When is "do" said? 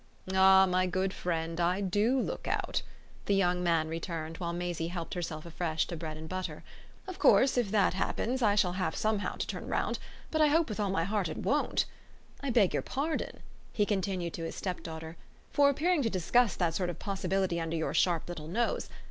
1.79-2.19